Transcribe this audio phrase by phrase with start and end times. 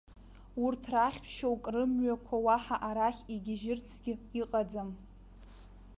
[0.65, 4.89] Урҭ рахьтә шьоук рымҩақәа уаҳа арахь игьежьырцгьы иҟаӡам.